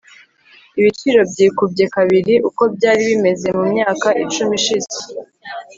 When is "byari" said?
2.75-3.01